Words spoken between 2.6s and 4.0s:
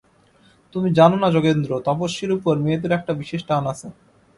মেয়েদের একটা বিশেষ টান আছে।